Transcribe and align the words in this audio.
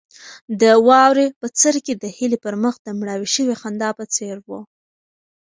د 0.61 0.63
واورې 0.87 1.25
بڅرکي 1.39 1.93
د 2.03 2.05
هیلې 2.17 2.37
پر 2.45 2.53
مخ 2.63 2.75
د 2.81 2.87
مړاوې 2.99 3.27
شوې 3.35 3.55
خندا 3.61 3.89
په 3.99 4.03
څېر 4.15 4.35
وو. 4.47 4.59